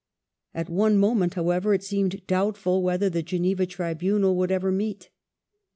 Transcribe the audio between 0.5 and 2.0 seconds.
^ At one moment, however, it